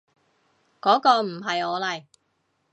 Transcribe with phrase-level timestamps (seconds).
[0.81, 2.05] 嗰個唔係我嚟